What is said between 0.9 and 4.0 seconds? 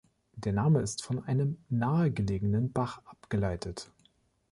von einem nahegelegenen Bach abgeleitet.